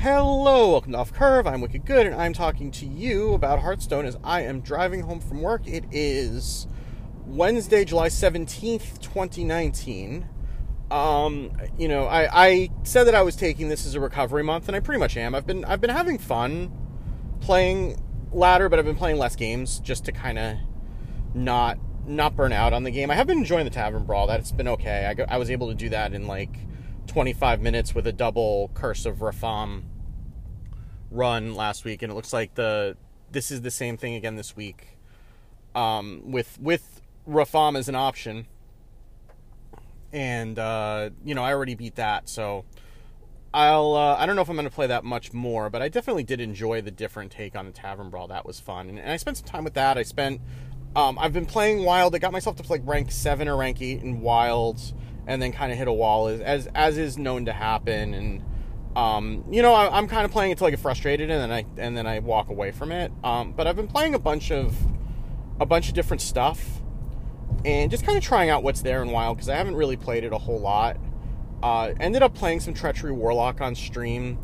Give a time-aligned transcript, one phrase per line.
[0.00, 1.48] Hello, welcome to Off Curve.
[1.48, 5.18] I'm Wicked Good, and I'm talking to you about Hearthstone as I am driving home
[5.18, 5.66] from work.
[5.66, 6.68] It is
[7.26, 10.28] Wednesday, July 17th, 2019.
[10.92, 14.68] Um, you know, I, I said that I was taking this as a recovery month,
[14.68, 15.34] and I pretty much am.
[15.34, 16.70] I've been I've been having fun
[17.40, 20.58] playing ladder, but I've been playing less games just to kind of
[21.34, 21.76] not
[22.06, 23.10] not burn out on the game.
[23.10, 24.28] I have been enjoying the Tavern Brawl.
[24.28, 25.06] That's been okay.
[25.06, 26.56] I, go, I was able to do that in like
[27.08, 29.82] 25 minutes with a double Curse of Rafaam
[31.10, 32.96] run last week, and it looks like the
[33.30, 34.98] this is the same thing again this week.
[35.74, 38.46] Um, with with Rafaam as an option,
[40.12, 42.64] and uh, you know I already beat that, so
[43.52, 45.88] I'll uh, I don't know if I'm going to play that much more, but I
[45.88, 48.28] definitely did enjoy the different take on the Tavern Brawl.
[48.28, 49.98] That was fun, and, and I spent some time with that.
[49.98, 50.40] I spent
[50.94, 52.14] um, I've been playing Wild.
[52.14, 54.94] I got myself to like rank seven or rank eight in Wilds
[55.28, 58.14] and then kind of hit a wall as as, as is known to happen.
[58.14, 58.42] And
[58.96, 61.66] um, you know I, am kind of playing until I get frustrated and then I
[61.80, 63.12] and then I walk away from it.
[63.22, 64.74] Um, but I've been playing a bunch of
[65.60, 66.80] a bunch of different stuff
[67.64, 70.24] and just kind of trying out what's there in wild because I haven't really played
[70.24, 70.96] it a whole lot.
[71.62, 74.38] Uh, ended up playing some treachery warlock on stream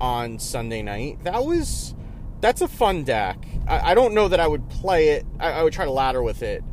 [0.00, 1.22] on Sunday night.
[1.24, 1.94] That was
[2.40, 3.44] that's a fun deck.
[3.68, 5.26] I, I don't know that I would play it.
[5.38, 6.64] I, I would try to ladder with it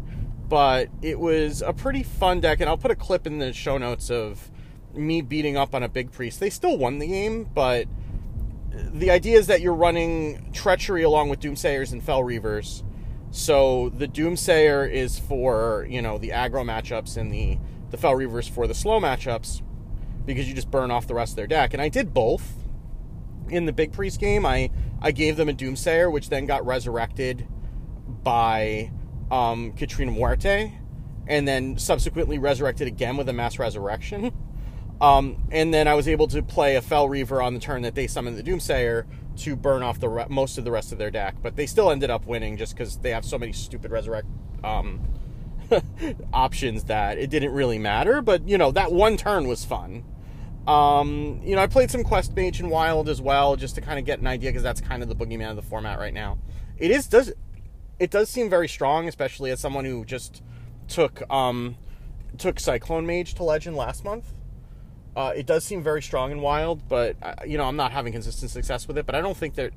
[0.50, 3.78] but it was a pretty fun deck, and I'll put a clip in the show
[3.78, 4.52] notes of
[4.94, 6.39] me beating up on a big priest.
[6.39, 7.88] They still won the game, but
[8.72, 12.83] the idea is that you're running treachery along with doomsayers and fel reavers.
[13.31, 17.59] So the doomsayer is for you know the aggro matchups, and the
[17.92, 19.61] the fel reavers for the slow matchups,
[20.25, 21.73] because you just burn off the rest of their deck.
[21.73, 22.55] And I did both
[23.50, 24.45] in the big priest game.
[24.45, 27.47] I I gave them a doomsayer, which then got resurrected
[28.23, 28.92] by
[29.31, 30.73] um, Catrina Muerte,
[31.27, 34.33] and then subsequently resurrected again with a mass resurrection.
[35.02, 37.95] Um, and then I was able to play a Fel Reaver on the turn that
[37.95, 39.05] they summoned the Doomsayer
[39.38, 41.36] to burn off the re- most of the rest of their deck.
[41.41, 44.27] But they still ended up winning just because they have so many stupid resurrect
[44.63, 45.02] um,
[46.33, 48.21] options that it didn't really matter.
[48.21, 50.03] But you know that one turn was fun.
[50.67, 53.99] Um, you know I played some Quest Mage and Wild as well just to kind
[53.99, 56.37] of get an idea because that's kind of the boogeyman of the format right now.
[56.77, 57.32] It is does
[57.99, 60.42] it does seem very strong, especially as someone who just
[60.87, 61.76] took um,
[62.37, 64.33] took Cyclone Mage to Legend last month.
[65.15, 68.14] Uh, it does seem very strong and wild, but uh, you know I'm not having
[68.14, 69.05] consistent success with it.
[69.05, 69.73] But I don't think that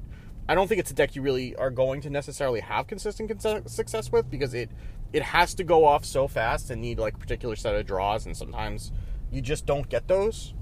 [0.48, 4.12] I don't think it's a deck you really are going to necessarily have consistent success
[4.12, 4.70] with because it
[5.12, 8.24] it has to go off so fast and need like a particular set of draws,
[8.26, 8.92] and sometimes
[9.30, 10.54] you just don't get those.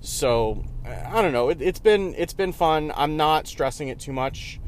[0.00, 1.48] So I don't know.
[1.48, 2.92] It, it's been it's been fun.
[2.94, 4.60] I'm not stressing it too much.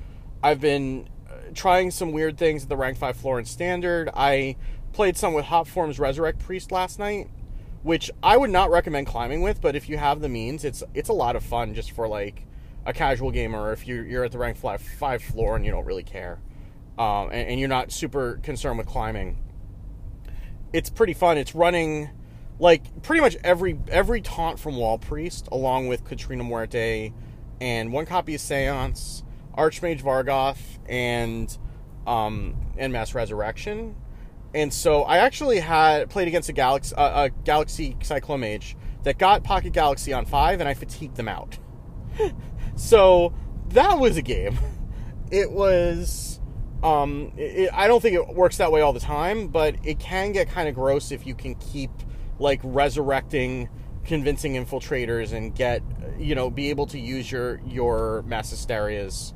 [0.42, 1.08] I've been
[1.54, 4.10] trying some weird things at the rank 5 Florence Standard.
[4.14, 4.56] I
[4.92, 7.28] played some with Hotform's Resurrect Priest last night,
[7.82, 11.08] which I would not recommend climbing with, but if you have the means, it's it's
[11.08, 12.46] a lot of fun just for like
[12.86, 15.70] a casual gamer or if you're, you're at the rank 5, 5 floor and you
[15.70, 16.38] don't really care.
[16.98, 19.38] Um, and, and you're not super concerned with climbing.
[20.72, 21.38] It's pretty fun.
[21.38, 22.10] It's running
[22.58, 27.12] like pretty much every every taunt from Wall Priest, along with Catrina Muerte
[27.60, 29.22] and one copy of Seance
[29.56, 31.56] Archmage Vargoth and
[32.06, 33.96] um, and Mass Resurrection.
[34.54, 39.42] And so I actually had played against a Galaxy, a Galaxy Cyclone Mage that got
[39.42, 41.58] Pocket Galaxy on five, and I fatigued them out.
[42.76, 43.34] so
[43.70, 44.58] that was a game.
[45.30, 46.40] It was.
[46.82, 50.32] Um, it, I don't think it works that way all the time, but it can
[50.32, 51.90] get kind of gross if you can keep
[52.38, 53.70] like resurrecting
[54.04, 55.82] convincing infiltrators and get
[56.18, 59.32] you know be able to use your your mass hysterias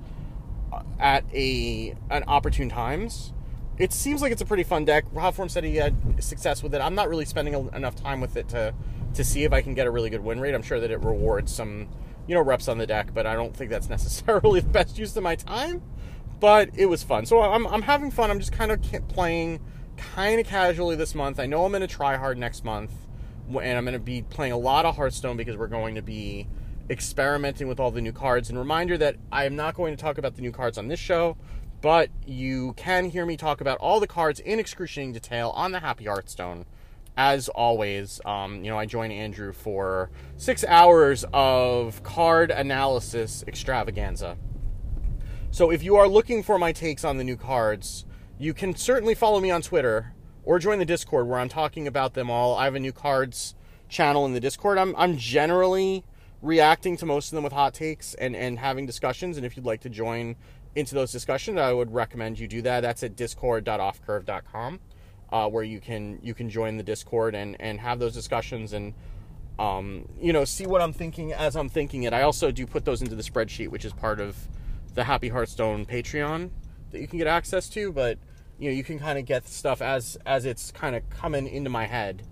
[0.99, 3.33] at a an opportune times.
[3.79, 5.05] It seems like it's a pretty fun deck.
[5.13, 6.81] Hotform said he had success with it.
[6.81, 8.75] I'm not really spending enough time with it to
[9.15, 10.55] to see if I can get a really good win rate.
[10.55, 11.89] I'm sure that it rewards some
[12.27, 15.17] you know reps on the deck, but I don't think that's necessarily the best use
[15.17, 15.83] of my time.
[16.41, 18.31] But it was fun, so I'm I'm having fun.
[18.31, 19.61] I'm just kind of playing
[19.97, 21.41] kind of casually this month.
[21.41, 22.93] I know I'm going to try hard next month,
[23.49, 26.47] and I'm going to be playing a lot of Hearthstone because we're going to be
[26.91, 28.49] experimenting with all the new cards.
[28.49, 31.01] And reminder that I am not going to talk about the new cards on this
[31.01, 31.37] show,
[31.81, 35.81] but you can hear me talk about all the cards in excruciating detail on the
[35.81, 36.67] Happy Hearthstone.
[37.17, 44.37] As always, um, you know, I join Andrew for six hours of card analysis extravaganza.
[45.51, 48.05] So if you are looking for my takes on the new cards,
[48.39, 50.15] you can certainly follow me on Twitter
[50.45, 52.57] or join the Discord where I'm talking about them all.
[52.57, 53.57] I have a new cards
[53.89, 54.79] channel in the Discord.
[54.79, 56.05] I'm I'm generally
[56.43, 59.37] reacting to most of them with hot takes and, and having discussions.
[59.37, 60.37] And if you'd like to join
[60.75, 62.81] into those discussions, I would recommend you do that.
[62.81, 64.81] That's at discord.offcurve.com,
[65.33, 68.73] uh, where you can you can join the Discord and, and have those discussions.
[68.73, 68.95] And
[69.59, 72.13] um, you know, see what I'm thinking as I'm thinking it.
[72.13, 74.37] I also do put those into the spreadsheet, which is part of
[74.95, 76.51] the Happy Hearthstone Patreon
[76.93, 77.93] that you can get access to.
[77.93, 78.19] But
[78.59, 81.71] you know, you can kind of get stuff as as it's kind of coming into
[81.71, 82.23] my head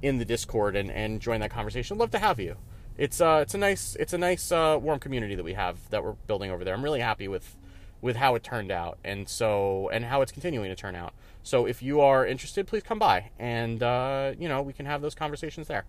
[0.00, 1.96] in the Discord and, and join that conversation.
[1.96, 2.56] Love to have you.
[2.96, 6.04] It's uh it's a nice it's a nice uh, warm community that we have that
[6.04, 6.74] we're building over there.
[6.74, 7.56] I'm really happy with
[8.00, 11.14] with how it turned out and so and how it's continuing to turn out.
[11.42, 15.00] So if you are interested, please come by and uh, you know we can have
[15.00, 15.84] those conversations there.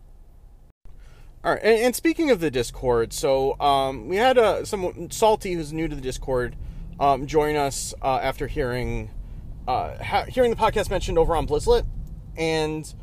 [1.43, 5.53] All right, and, and speaking of the Discord, so um, we had uh, someone salty
[5.53, 6.55] who's new to the Discord
[7.01, 9.09] um, join us uh, after hearing
[9.67, 11.85] uh, ha- hearing the podcast mentioned over on Blizzlet,
[12.37, 12.93] and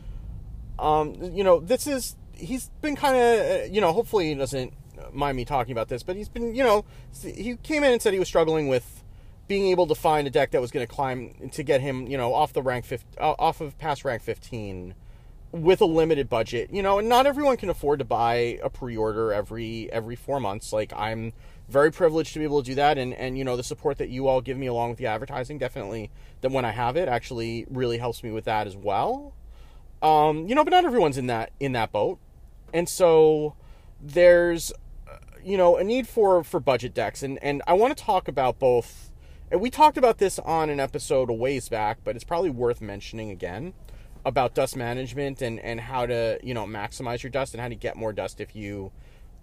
[0.79, 4.72] um, you know this is he's been kind of you know hopefully he doesn't
[5.12, 6.84] mind me talking about this, but he's been you know
[7.22, 9.02] he came in and said he was struggling with
[9.48, 12.16] being able to find a deck that was going to climb to get him you
[12.16, 14.94] know off the rank 15, uh, off of past rank 15
[15.52, 19.32] with a limited budget, you know, and not everyone can afford to buy a pre-order
[19.32, 20.72] every every four months.
[20.72, 21.32] Like I'm
[21.69, 24.10] very privileged to be able to do that, and and you know the support that
[24.10, 26.10] you all give me along with the advertising definitely
[26.40, 29.34] that when I have it actually really helps me with that as well.
[30.02, 32.19] Um, you know, but not everyone's in that in that boat,
[32.72, 33.55] and so
[34.00, 34.72] there's
[35.08, 38.28] uh, you know a need for for budget decks, and and I want to talk
[38.28, 39.11] about both.
[39.52, 42.81] And we talked about this on an episode a ways back, but it's probably worth
[42.81, 43.75] mentioning again
[44.25, 47.75] about dust management and and how to you know maximize your dust and how to
[47.75, 48.93] get more dust if you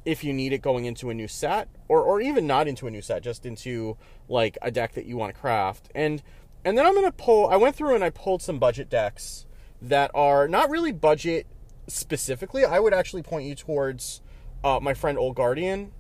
[0.06, 2.92] if you need it going into a new set or or even not into a
[2.92, 3.98] new set just into
[4.30, 6.22] like a deck that you want to craft and
[6.64, 9.46] and then I'm gonna pull I went through and I pulled some budget decks
[9.82, 11.48] that are not really budget
[11.88, 14.22] specifically I would actually point you towards
[14.64, 15.92] uh, my friend Old Guardian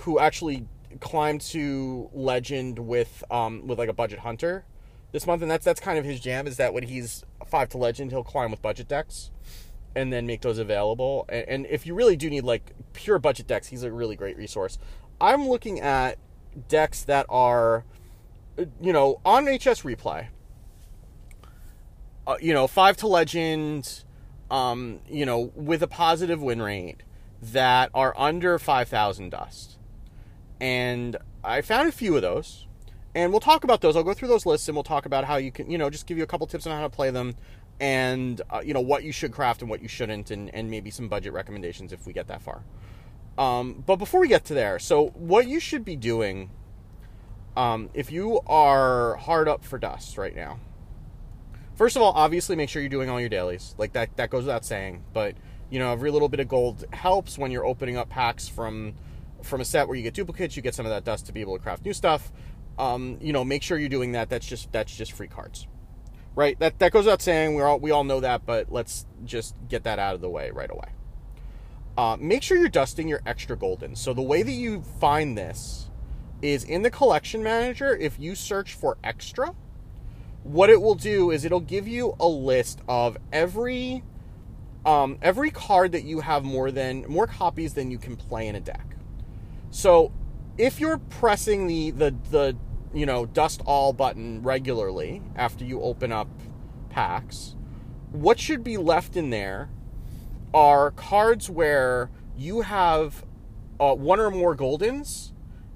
[0.00, 0.66] who actually
[1.00, 4.64] climbed to legend with um with like a budget hunter
[5.12, 6.46] this month, and that's that's kind of his jam.
[6.46, 9.30] Is that when he's five to legend, he'll climb with budget decks,
[9.94, 11.24] and then make those available.
[11.28, 14.36] And, and if you really do need like pure budget decks, he's a really great
[14.36, 14.78] resource.
[15.20, 16.18] I'm looking at
[16.68, 17.84] decks that are,
[18.80, 20.28] you know, on HS replay.
[22.26, 24.04] Uh, you know, five to legend,
[24.50, 27.02] um, you know, with a positive win rate
[27.42, 29.78] that are under five thousand dust,
[30.60, 32.66] and I found a few of those
[33.16, 33.96] and we'll talk about those.
[33.96, 36.06] I'll go through those lists and we'll talk about how you can, you know, just
[36.06, 37.34] give you a couple tips on how to play them
[37.80, 40.90] and, uh, you know, what you should craft and what you shouldn't, and, and maybe
[40.90, 42.62] some budget recommendations if we get that far.
[43.38, 46.50] Um, but before we get to there, so what you should be doing
[47.56, 50.60] um, if you are hard up for dust right now,
[51.76, 53.74] first of all, obviously make sure you're doing all your dailies.
[53.78, 55.04] Like that, that goes without saying.
[55.12, 55.36] But
[55.70, 58.94] you know, every little bit of gold helps when you're opening up packs from
[59.42, 60.56] from a set where you get duplicates.
[60.56, 62.32] You get some of that dust to be able to craft new stuff
[62.78, 64.28] um, you know, make sure you're doing that.
[64.28, 65.66] That's just that's just free cards,
[66.34, 66.58] right?
[66.58, 67.54] That that goes without saying.
[67.54, 70.50] We're all we all know that, but let's just get that out of the way
[70.50, 70.88] right away.
[71.96, 73.96] Uh, make sure you're dusting your extra golden.
[73.96, 75.88] So the way that you find this
[76.42, 77.96] is in the collection manager.
[77.96, 79.54] If you search for extra,
[80.46, 84.02] what it will do is it'll give you a list of every
[84.84, 88.54] um, every card that you have more than more copies than you can play in
[88.54, 88.96] a deck.
[89.70, 90.12] So
[90.56, 92.56] if you're pressing the the the
[92.96, 96.28] you know, dust all button regularly after you open up
[96.88, 97.54] packs,
[98.10, 99.68] what should be left in there
[100.54, 103.22] are cards where you have
[103.78, 105.32] uh, one or more goldens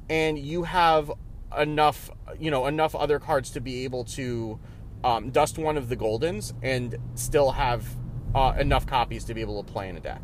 [0.09, 1.13] and you have
[1.59, 4.59] enough, you know, enough other cards to be able to
[5.05, 7.87] um, dust one of the goldens and still have
[8.35, 10.23] uh, enough copies to be able to play in a deck.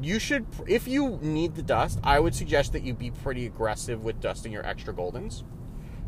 [0.00, 4.04] You should if you need the dust i would suggest that you be pretty aggressive
[4.04, 5.42] with dusting your extra goldens.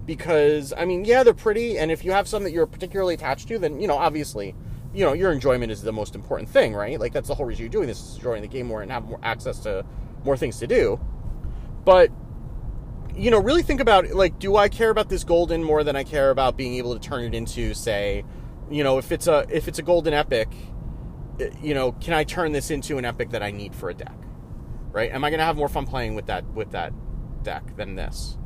[0.04, 3.48] Because i mean yeah they're pretty and if you have some that you're particularly attached
[3.48, 4.54] to then you know obviously
[4.92, 7.00] you know your enjoyment is the most important thing right?
[7.00, 9.04] Like that's the whole reason you're doing this is enjoying the game more and have
[9.04, 9.86] more access to
[10.24, 11.00] more things to do.
[11.84, 12.10] But
[13.18, 16.04] you know really think about like do i care about this golden more than i
[16.04, 18.25] care about being able to turn it into say
[18.70, 20.48] you know if it's a if it's a golden epic
[21.40, 23.94] eh, you know, can I turn this into an epic that I need for a
[23.94, 24.16] deck?
[24.90, 25.10] Right?
[25.12, 26.92] Am I going to have more fun playing with that with that
[27.42, 28.37] deck than this?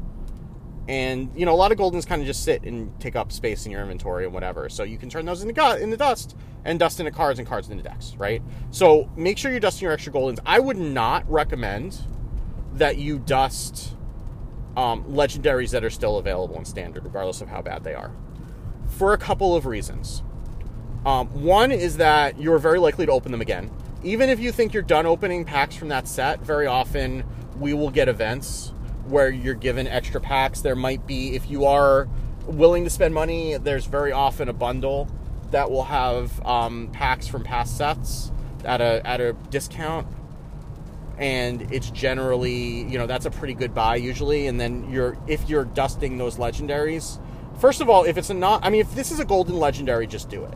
[0.89, 3.65] And you know, a lot of goldens kind of just sit and take up space
[3.65, 4.69] in your inventory and whatever.
[4.69, 7.71] So you can turn those into in the dust and dust into cards and cards
[7.71, 8.43] into decks, right?
[8.71, 10.41] So make sure you're dusting your extra goldens.
[10.45, 12.01] I would not recommend
[12.75, 13.97] that you dust
[14.77, 18.11] um, legendaries that are still available in standard, regardless of how bad they are,
[18.87, 20.23] for a couple of reasons.
[21.05, 23.71] Um, one is that you're very likely to open them again.
[24.05, 27.25] Even if you think you're done opening packs from that set, very often
[27.59, 28.73] we will get events
[29.07, 30.61] where you're given extra packs.
[30.61, 32.09] There might be, if you are
[32.47, 35.09] willing to spend money, there's very often a bundle
[35.51, 38.33] that will have um, packs from past sets
[38.65, 40.07] at a at a discount.
[41.23, 44.49] And it's generally you know that's a pretty good buy usually.
[44.49, 47.21] And then you're if you're dusting those legendaries,
[47.61, 50.09] first of all, if it's a not, I mean, if this is a golden legendary,
[50.09, 50.55] just do it,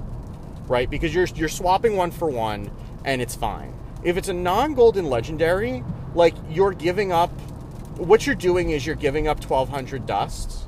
[0.66, 0.90] right?
[0.90, 2.70] Because you're you're swapping one for one,
[3.04, 3.72] and it's fine.
[4.02, 7.30] If it's a non-golden legendary, like you're giving up,
[7.96, 10.66] what you're doing is you're giving up 1,200 dust.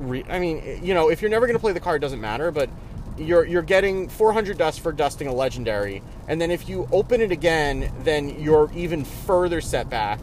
[0.00, 2.70] I mean, you know, if you're never going to play the card, doesn't matter, but
[3.16, 7.30] you're you're getting 400 dust for dusting a legendary, and then if you open it
[7.30, 10.20] again, then you're even further set back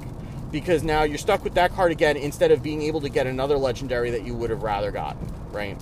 [0.51, 3.57] because now you're stuck with that card again instead of being able to get another
[3.57, 5.79] legendary that you would have rather gotten, right?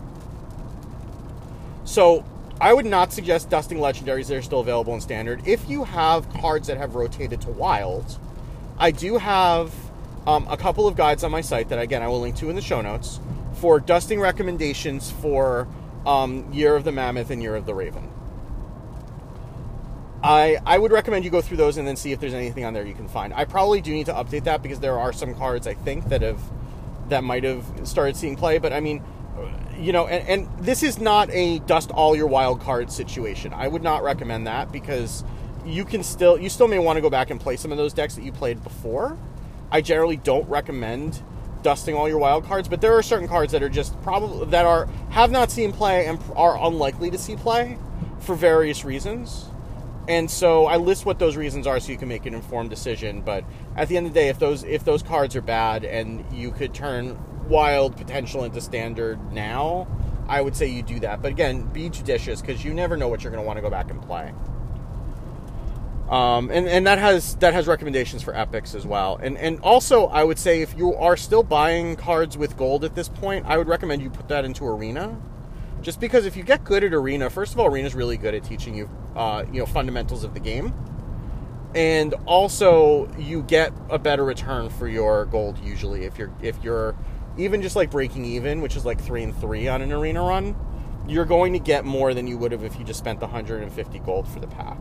[1.85, 2.23] So
[2.61, 5.41] I would not suggest dusting legendaries that are still available in standard.
[5.47, 8.19] If you have cards that have rotated to wild,
[8.77, 9.73] I do have
[10.27, 12.55] um, a couple of guides on my site that again I will link to in
[12.55, 13.19] the show notes
[13.55, 15.67] for dusting recommendations for
[16.09, 18.09] um, Year of the Mammoth and Year of the Raven.
[20.23, 22.73] I I would recommend you go through those and then see if there's anything on
[22.73, 23.31] there you can find.
[23.33, 26.21] I probably do need to update that because there are some cards I think that
[26.23, 26.41] have
[27.09, 29.03] that might have started seeing play, but I mean,
[29.77, 33.53] you know, and, and this is not a dust all your wild cards situation.
[33.53, 35.23] I would not recommend that because
[35.65, 37.93] you can still you still may want to go back and play some of those
[37.93, 39.15] decks that you played before.
[39.71, 41.21] I generally don't recommend
[41.61, 44.65] dusting all your wild cards, but there are certain cards that are just probably that
[44.65, 47.77] are have not seen play and are unlikely to see play
[48.19, 49.45] for various reasons.
[50.07, 53.21] And so I list what those reasons are so you can make an informed decision.
[53.21, 53.43] But
[53.75, 56.51] at the end of the day, if those if those cards are bad and you
[56.51, 59.87] could turn wild potential into standard now,
[60.27, 61.21] I would say you do that.
[61.21, 63.69] But again, be judicious because you never know what you're going to want to go
[63.69, 64.33] back and play.
[66.09, 69.19] Um, and, and that has that has recommendations for epics as well.
[69.21, 72.95] And and also I would say if you are still buying cards with gold at
[72.95, 75.19] this point, I would recommend you put that into arena.
[75.81, 78.33] Just because if you get good at arena, first of all, arena is really good
[78.33, 80.73] at teaching you uh, you know fundamentals of the game.
[81.75, 86.95] And also you get a better return for your gold usually if you're if you're
[87.37, 90.55] even just like breaking even, which is like 3 and 3 on an arena run,
[91.07, 93.99] you're going to get more than you would have if you just spent the 150
[93.99, 94.79] gold for the pack.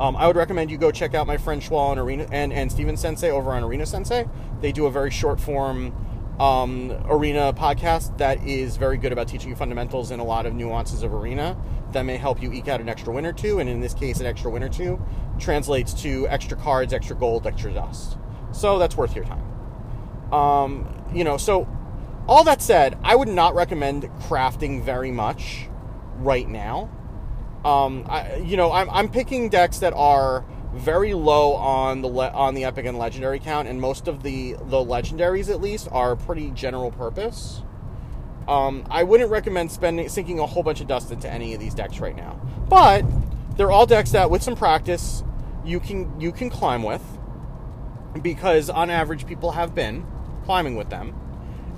[0.00, 2.70] Um, I would recommend you go check out my friend Schwal and Arena and, and
[2.70, 4.26] Steven Sensei over on Arena Sensei.
[4.60, 5.94] They do a very short form
[6.40, 10.54] um, arena podcast that is very good about teaching you fundamentals and a lot of
[10.54, 11.56] nuances of arena
[11.92, 13.60] that may help you eke out an extra win or two.
[13.60, 15.00] And in this case, an extra win or two
[15.38, 18.18] translates to extra cards, extra gold, extra dust.
[18.52, 20.32] So that's worth your time.
[20.32, 21.68] Um, you know, so
[22.26, 25.68] all that said, I would not recommend crafting very much
[26.16, 26.90] right now.
[27.64, 30.44] Um, I, you know, I'm, I'm picking decks that are
[30.74, 34.54] very low on the le- on the epic and legendary count, and most of the
[34.54, 37.62] the legendaries at least are pretty general purpose.
[38.48, 41.74] Um, I wouldn't recommend spending sinking a whole bunch of dust into any of these
[41.74, 43.04] decks right now, but
[43.56, 45.22] they're all decks that, with some practice,
[45.64, 47.02] you can you can climb with,
[48.20, 50.04] because on average people have been
[50.44, 51.14] climbing with them,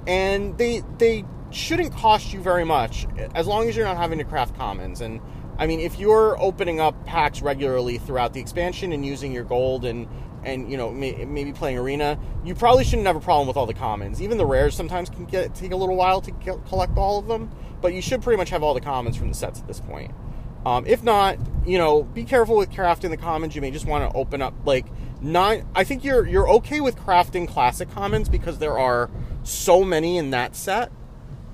[0.09, 4.25] and they they shouldn't cost you very much as long as you're not having to
[4.25, 5.01] craft commons.
[5.01, 5.21] And
[5.59, 9.85] I mean, if you're opening up packs regularly throughout the expansion and using your gold
[9.85, 10.07] and
[10.45, 13.67] and you know may, maybe playing arena, you probably shouldn't have a problem with all
[13.67, 14.23] the commons.
[14.23, 16.31] Even the rares sometimes can get take a little while to
[16.69, 19.35] collect all of them, but you should pretty much have all the commons from the
[19.35, 20.13] sets at this point.
[20.65, 23.55] Um, if not, you know, be careful with crafting the commons.
[23.55, 24.87] You may just want to open up like
[25.21, 25.67] nine.
[25.75, 29.11] I think you're you're okay with crafting classic commons because there are
[29.43, 30.91] so many in that set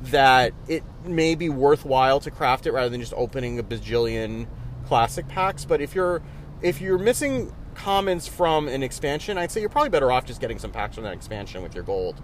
[0.04, 4.46] that it may be worthwhile to craft it rather than just opening a bajillion
[4.86, 5.64] classic packs.
[5.64, 6.22] But if you're
[6.60, 10.58] if you're missing commons from an expansion, I'd say you're probably better off just getting
[10.58, 12.20] some packs from that expansion with your gold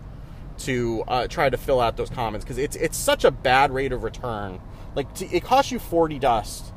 [0.58, 3.92] to uh, try to fill out those commons because it's it's such a bad rate
[3.92, 4.61] of return.
[4.94, 6.73] Like to, it costs you 40 dust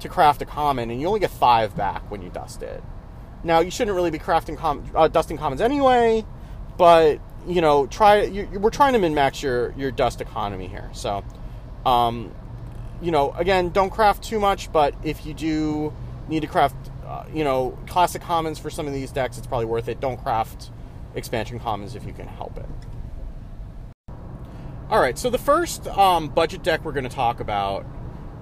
[0.00, 2.82] to craft a common, and you only get five back when you dust it.
[3.42, 6.24] Now you shouldn't really be crafting com- uh, dusting commons anyway,
[6.76, 10.90] but you know, try you, we're trying to min max your your dust economy here.
[10.92, 11.24] So,
[11.84, 12.34] um,
[13.00, 15.92] you know, again, don't craft too much, but if you do
[16.28, 16.76] need to craft,
[17.06, 20.00] uh, you know, classic commons for some of these decks, it's probably worth it.
[20.00, 20.70] Don't craft
[21.14, 22.66] expansion commons if you can help it.
[24.88, 27.84] All right, so the first um, budget deck we're going to talk about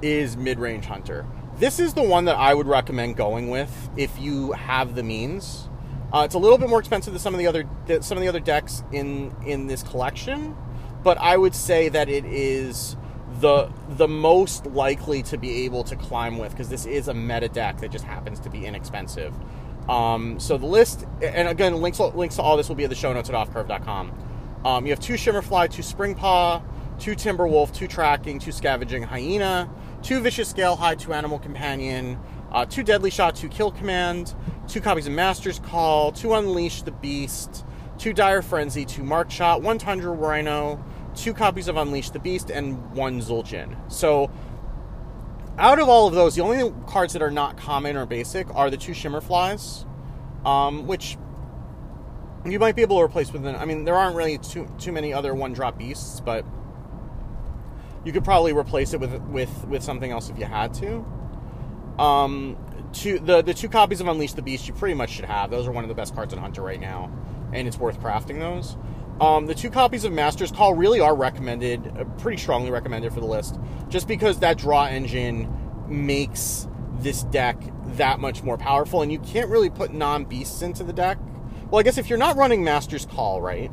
[0.02, 1.24] is Mid Range Hunter.
[1.56, 5.68] This is the one that I would recommend going with if you have the means.
[6.14, 7.64] Uh, it's a little bit more expensive than some of the other
[8.00, 10.56] some of the other decks in in this collection,
[11.02, 12.96] but I would say that it is
[13.40, 17.48] the the most likely to be able to climb with because this is a meta
[17.48, 19.34] deck that just happens to be inexpensive.
[19.88, 22.96] Um, so the list, and again, links links to all this will be in the
[22.96, 24.12] show notes at offcurve.com.
[24.64, 26.62] Um, you have two Shimmerfly, two Springpaw,
[27.00, 29.68] two Timberwolf, two Tracking, two Scavenging Hyena,
[30.02, 32.18] two Vicious Scalehide, two Animal Companion,
[32.52, 34.34] uh, two Deadly Shot, two Kill Command,
[34.68, 37.64] two copies of Master's Call, two Unleash the Beast,
[37.98, 40.82] two Dire Frenzy, two Marked Shot, one Tundra Rhino,
[41.14, 43.76] two copies of Unleash the Beast, and one Zul'jin.
[43.90, 44.30] So,
[45.58, 48.70] out of all of those, the only cards that are not common or basic are
[48.70, 49.86] the two Shimmerflies,
[50.44, 51.16] um, which
[52.44, 53.46] you might be able to replace with.
[53.46, 56.44] An, I mean, there aren't really too too many other one drop beasts, but
[58.04, 61.04] you could probably replace it with with with something else if you had to.
[61.98, 62.56] Um,
[62.92, 65.50] two the the two copies of Unleash the Beast you pretty much should have.
[65.50, 67.10] Those are one of the best cards in Hunter right now,
[67.52, 68.76] and it's worth crafting those.
[69.20, 73.20] Um, the two copies of Master's Call really are recommended, uh, pretty strongly recommended for
[73.20, 75.48] the list, just because that draw engine
[75.88, 76.66] makes
[76.98, 77.56] this deck
[77.96, 81.18] that much more powerful, and you can't really put non beasts into the deck.
[81.70, 83.70] Well, I guess if you're not running Master's Call, right?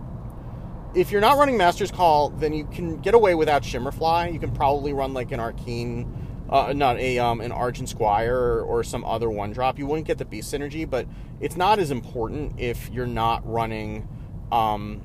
[0.94, 4.34] If you're not running Master's Call, then you can get away without Shimmerfly.
[4.34, 8.62] You can probably run like an Arcane uh, not a um, an Argent Squire or,
[8.62, 9.80] or, some other one drop.
[9.80, 11.08] You wouldn't get the beast synergy, but
[11.40, 14.08] it's not as important if you're not running
[14.52, 15.02] um,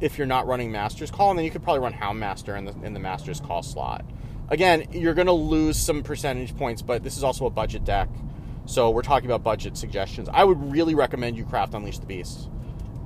[0.00, 2.72] if you're not running Master's Call, and then you could probably run Houndmaster in the
[2.82, 4.04] in the Master's Call slot.
[4.50, 8.10] Again, you're going to lose some percentage points, but this is also a budget deck,
[8.66, 10.28] so we're talking about budget suggestions.
[10.30, 12.50] I would really recommend you craft Unleash the Beast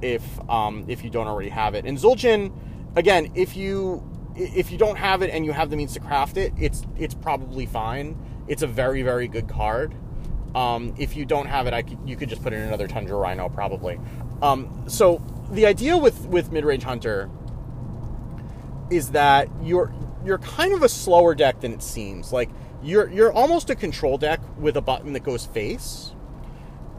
[0.03, 1.85] if um, if you don't already have it.
[1.85, 2.53] And Zul'jin,
[2.97, 4.03] again, if you
[4.39, 7.15] if you don't have it and you have the means to craft it, it's it's
[7.15, 8.17] probably fine.
[8.47, 9.95] It's a very very good card.
[10.55, 13.17] Um, if you don't have it, I could, you could just put in another Tundra
[13.17, 14.01] Rhino probably.
[14.41, 17.31] Um, so the idea with with mid range hunter
[18.91, 19.93] is that you're
[20.25, 22.33] you're kind of a slower deck than it seems.
[22.33, 22.51] Like
[22.83, 26.13] you're you're almost a control deck with a button that goes face,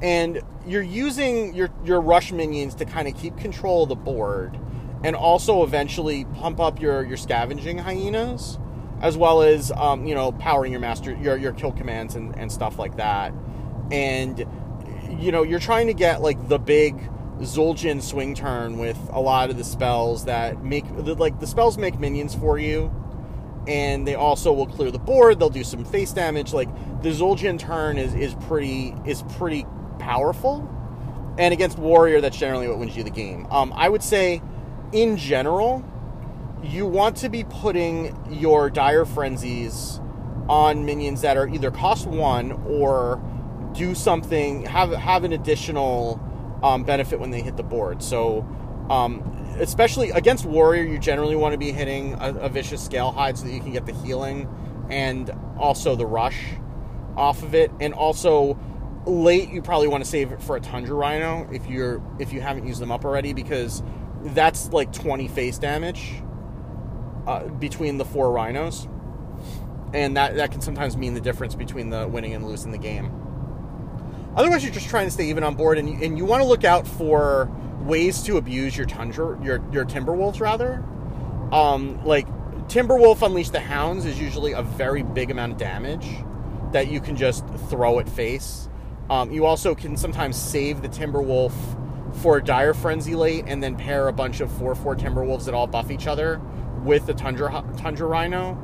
[0.01, 4.59] and you're using your your rush minions to kind of keep control of the board
[5.03, 8.57] and also eventually pump up your your scavenging hyenas,
[9.01, 12.51] as well as um, you know powering your master your your kill commands and, and
[12.51, 13.33] stuff like that.
[13.91, 14.45] And
[15.19, 19.49] you know you're trying to get like the big Zul'jin swing turn with a lot
[19.49, 22.93] of the spells that make like the spells make minions for you,
[23.67, 25.39] and they also will clear the board.
[25.39, 26.51] They'll do some face damage.
[26.51, 26.69] Like
[27.01, 29.65] the Zul'jin turn is is pretty is pretty
[29.99, 30.67] powerful.
[31.37, 33.47] And against warrior, that's generally what wins you the game.
[33.49, 34.41] Um, I would say
[34.91, 35.83] in general,
[36.63, 39.99] you want to be putting your dire frenzies
[40.47, 43.21] on minions that are either cost one or
[43.73, 46.19] do something have have an additional
[46.63, 48.01] um, benefit when they hit the board.
[48.01, 48.47] So,
[48.89, 49.21] um,
[49.59, 53.53] especially against warrior, you generally want to be hitting a, a vicious Scalehide so that
[53.53, 54.49] you can get the healing
[54.89, 56.39] and also the rush
[57.15, 58.59] off of it, and also
[59.05, 62.41] late you probably want to save it for a tundra rhino if you're if you
[62.41, 63.81] haven't used them up already because
[64.23, 66.21] that's like 20 face damage
[67.27, 68.87] uh, between the four rhinos.
[69.93, 73.11] And that, that can sometimes mean the difference between the winning and losing the game.
[74.35, 76.47] Otherwise, you're just trying to stay even on board, and you, and you want to
[76.47, 77.51] look out for
[77.81, 80.83] ways to abuse your tundra, your your timberwolves rather.
[81.51, 82.27] Um, like
[82.67, 86.07] Timberwolf Unleash the Hounds is usually a very big amount of damage
[86.71, 88.69] that you can just throw at face.
[89.09, 91.51] Um, you also can sometimes save the Timberwolf
[92.21, 95.67] for Dire Frenzy late and then pair a bunch of 4 4 Timberwolves that all
[95.67, 96.41] buff each other
[96.83, 98.57] with the Tundra, Tundra Rhino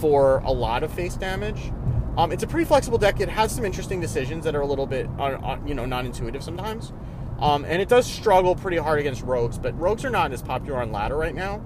[0.00, 1.72] for a lot of face damage.
[2.16, 3.20] Um, it's a pretty flexible deck.
[3.20, 6.42] It has some interesting decisions that are a little bit, uh, uh, you know, non-intuitive
[6.42, 6.92] sometimes,
[7.38, 9.56] um, and it does struggle pretty hard against rogues.
[9.56, 11.62] But rogues are not as popular on ladder right now,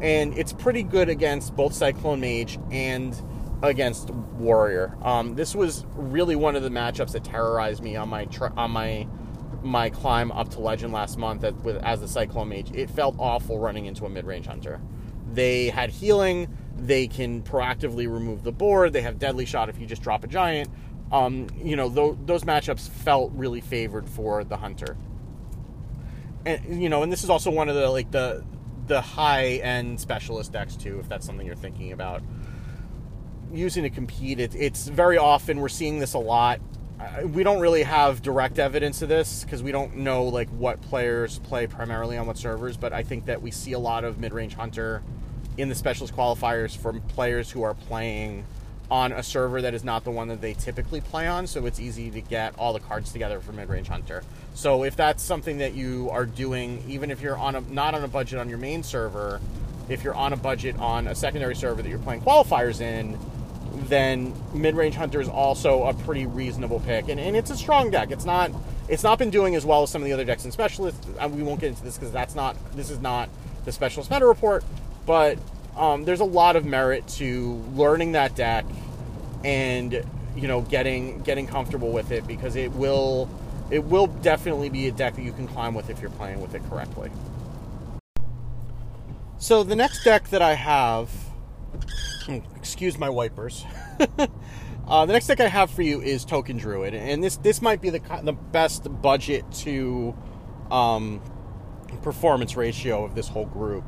[0.00, 3.16] and it's pretty good against both Cyclone Mage and
[3.62, 4.96] against Warrior.
[5.02, 8.72] Um, this was really one of the matchups that terrorized me on my tr- on
[8.72, 9.06] my
[9.62, 13.16] my climb up to legend last month as, with, as the Cyclone Mage, it felt
[13.18, 14.80] awful running into a mid range hunter.
[15.32, 19.86] They had healing, they can proactively remove the board, they have deadly shot if you
[19.86, 20.70] just drop a giant.
[21.10, 24.96] Um, you know, th- those matchups felt really favored for the hunter.
[26.46, 28.44] And you know, and this is also one of the like the
[28.86, 32.22] the high end specialist decks too, if that's something you're thinking about
[33.52, 34.40] using to compete.
[34.40, 36.60] It, it's very often we're seeing this a lot
[37.24, 41.38] we don't really have direct evidence of this because we don't know like what players
[41.40, 42.76] play primarily on what servers.
[42.76, 45.02] But I think that we see a lot of mid-range hunter
[45.56, 48.44] in the specialist qualifiers from players who are playing
[48.90, 51.46] on a server that is not the one that they typically play on.
[51.46, 54.22] So it's easy to get all the cards together for mid-range hunter.
[54.54, 58.04] So if that's something that you are doing, even if you're on a not on
[58.04, 59.40] a budget on your main server,
[59.88, 63.18] if you're on a budget on a secondary server that you're playing qualifiers in
[63.88, 68.10] then mid-range hunter is also a pretty reasonable pick, and, and it's a strong deck.
[68.10, 68.50] It's not
[68.88, 71.06] it's not been doing as well as some of the other decks in specialists.
[71.30, 73.28] We won't get into this because that's not this is not
[73.64, 74.64] the specialist meta report,
[75.06, 75.38] but
[75.76, 78.64] um, there's a lot of merit to learning that deck
[79.44, 80.04] and
[80.36, 83.28] you know getting getting comfortable with it because it will
[83.70, 86.54] it will definitely be a deck that you can climb with if you're playing with
[86.54, 87.10] it correctly.
[89.38, 91.10] So the next deck that I have,
[92.56, 93.64] excuse my wipers.
[94.88, 97.80] uh, the next deck I have for you is Token Druid, and this this might
[97.80, 100.14] be the the best budget to
[100.70, 101.20] um,
[102.02, 103.84] performance ratio of this whole group.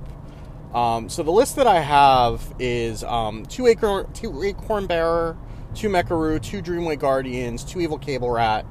[0.74, 5.36] Um, so the list that I have is um, two acorn, two acorn bearer,
[5.74, 8.66] two Mecharoo, two Dreamway Guardians, two Evil Cable Rat,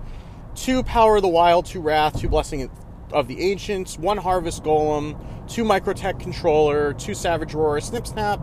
[0.55, 2.69] two Power of the Wild, two Wrath, two Blessing
[3.13, 8.39] of the Ancients, one Harvest Golem, two Microtech Controller, two Savage Roar, Snip Snap,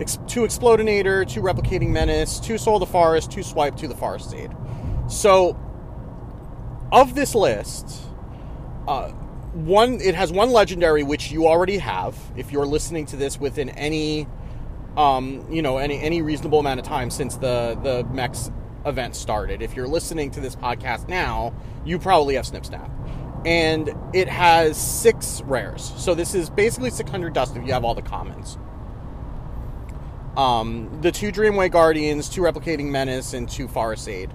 [0.00, 3.96] ex- two Explodinator, two Replicating Menace, two Soul of the Forest, two Swipe, two the
[3.96, 4.50] Forest Aid.
[5.08, 5.58] So,
[6.92, 8.02] of this list,
[8.88, 9.10] uh,
[9.52, 13.70] one it has one legendary which you already have if you're listening to this within
[13.70, 14.26] any
[14.96, 18.50] um, you know any any reasonable amount of time since the the Mex
[18.84, 19.62] event started.
[19.62, 21.54] If you're listening to this podcast now,
[21.84, 22.90] you probably have Snip Snap.
[23.44, 25.92] And it has six rares.
[25.96, 28.58] So this is basically 600 dust if you have all the commons.
[30.36, 34.30] Um, the two Dreamway Guardians, two Replicating Menace, and two Forest Aid.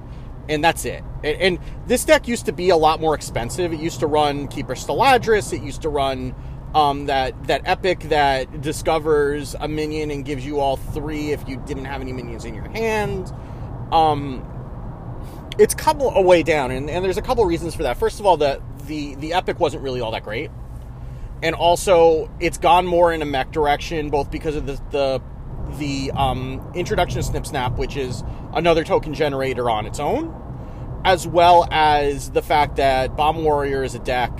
[0.49, 1.03] And that's it.
[1.23, 3.71] And, and this deck used to be a lot more expensive.
[3.71, 5.53] It used to run Keeper Stalladris.
[5.53, 6.35] It used to run
[6.73, 11.57] um, that that epic that discovers a minion and gives you all three if you
[11.65, 13.31] didn't have any minions in your hand.
[13.91, 14.47] Um,
[15.59, 17.97] it's couple a way down, and, and there's a couple reasons for that.
[17.97, 20.49] First of all, the the the epic wasn't really all that great,
[21.43, 25.21] and also it's gone more in a mech direction, both because of the the
[25.77, 30.33] the um, introduction of Snip Snap, which is another token generator on its own,
[31.05, 34.31] as well as the fact that Bomb Warrior is a deck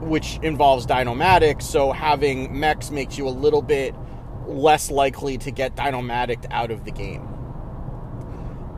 [0.00, 3.94] which involves Dyn-o-matic, so having mechs makes you a little bit
[4.46, 7.26] less likely to get Dyn-o-matic out of the game.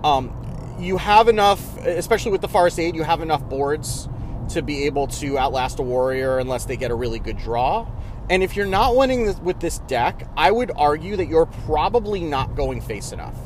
[0.03, 4.09] Um, you have enough, especially with the Forest Aid, you have enough boards
[4.49, 7.87] to be able to outlast a warrior unless they get a really good draw.
[8.31, 12.21] And if you're not winning this, with this deck, I would argue that you're probably
[12.21, 13.37] not going face enough.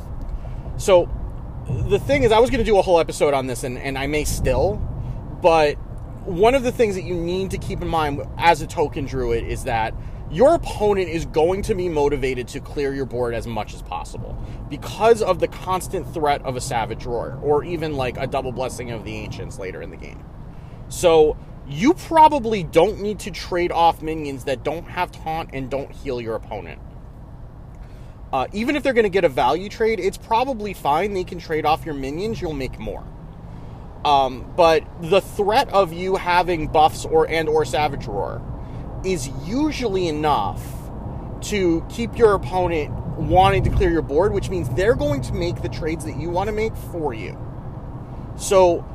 [0.77, 1.09] So
[1.89, 3.97] the thing is, I was going to do a whole episode on this, and, and
[3.97, 4.75] I may still,
[5.41, 5.75] but
[6.25, 9.45] one of the things that you need to keep in mind as a token druid
[9.45, 9.93] is that
[10.29, 14.37] your opponent is going to be motivated to clear your board as much as possible
[14.69, 18.91] because of the constant threat of a savage roar or even like a double blessing
[18.91, 20.21] of the ancients later in the game.
[20.89, 25.91] So you probably don't need to trade off minions that don't have taunt and don't
[25.91, 26.81] heal your opponent.
[28.31, 31.13] Uh, even if they're going to get a value trade, it's probably fine.
[31.13, 32.41] They can trade off your minions.
[32.41, 33.03] You'll make more.
[34.05, 38.41] Um, but the threat of you having buffs or and or savage roar
[39.03, 40.63] is usually enough
[41.41, 45.61] to keep your opponent wanting to clear your board, which means they're going to make
[45.61, 47.37] the trades that you want to make for you.
[48.37, 48.85] So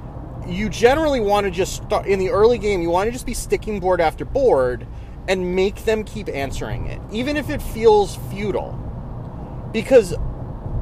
[0.49, 3.35] you generally want to just start in the early game, you want to just be
[3.35, 4.87] sticking board after board
[5.29, 8.79] and make them keep answering it, even if it feels futile.
[9.73, 10.15] Because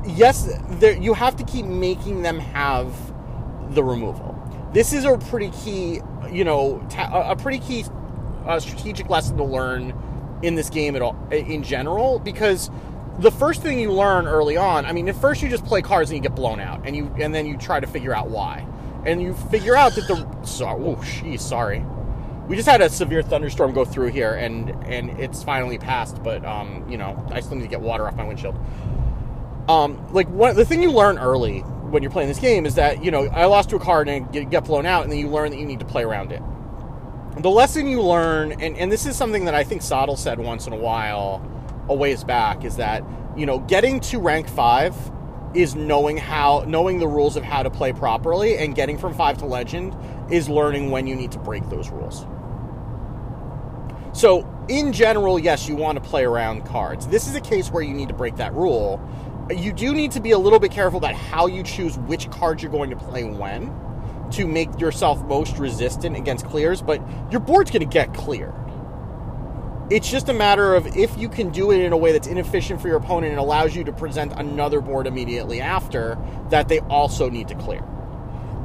[0.07, 0.49] yes,
[1.01, 2.94] you have to keep making them have
[3.75, 4.37] the removal.
[4.73, 7.85] This is a pretty key, you know, ta- a pretty key
[8.46, 9.92] uh, strategic lesson to learn
[10.42, 12.70] in this game at all, in general, because
[13.18, 16.11] the first thing you learn early on, I mean, at first you just play cards
[16.11, 18.66] and you get blown out, and you and then you try to figure out why
[19.07, 21.85] and you figure out that the sorry, oh, geez, sorry.
[22.47, 26.23] We just had a severe thunderstorm go through here, and and it's finally passed.
[26.23, 28.59] But um, you know, I still need to get water off my windshield.
[29.69, 33.05] Um, like one, the thing you learn early when you're playing this game is that
[33.05, 35.29] you know I lost to a card and get, get blown out, and then you
[35.29, 36.43] learn that you need to play around it.
[37.39, 40.67] The lesson you learn, and, and this is something that I think Sottle said once
[40.67, 41.41] in a while,
[41.89, 43.05] a ways back, is that
[43.37, 44.97] you know getting to rank five
[45.55, 49.39] is knowing how knowing the rules of how to play properly and getting from 5
[49.39, 49.97] to legend
[50.31, 52.25] is learning when you need to break those rules.
[54.13, 57.07] So, in general, yes, you want to play around cards.
[57.07, 59.01] This is a case where you need to break that rule.
[59.51, 62.63] You do need to be a little bit careful about how you choose which cards
[62.63, 63.73] you're going to play when
[64.33, 68.55] to make yourself most resistant against clears, but your board's going to get cleared.
[69.90, 72.81] It's just a matter of if you can do it in a way that's inefficient
[72.81, 76.16] for your opponent and allows you to present another board immediately after
[76.50, 77.83] that they also need to clear.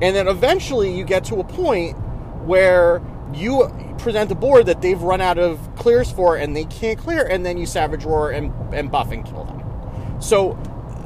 [0.01, 1.97] And then eventually you get to a point
[2.45, 3.01] where
[3.33, 7.25] you present a board that they've run out of clears for and they can't clear,
[7.25, 10.21] and then you Savage Roar and, and buff and kill them.
[10.21, 10.59] So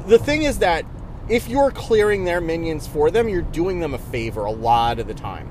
[0.06, 0.84] the thing is that
[1.30, 5.06] if you're clearing their minions for them, you're doing them a favor a lot of
[5.06, 5.50] the time.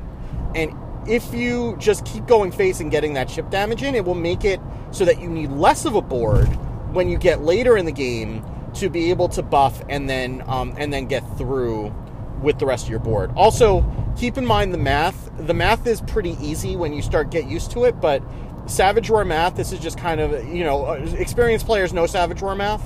[0.53, 0.73] And
[1.09, 4.45] if you just keep going face and getting that chip damage in, it will make
[4.45, 6.47] it so that you need less of a board
[6.93, 8.45] when you get later in the game
[8.75, 11.93] to be able to buff and then um, and then get through
[12.41, 13.31] with the rest of your board.
[13.35, 13.83] Also,
[14.17, 15.29] keep in mind the math.
[15.37, 18.23] The math is pretty easy when you start get used to it, but
[18.67, 22.41] Savage Roar math, this is just kind of, you know, uh, experienced players know Savage
[22.41, 22.83] Roar math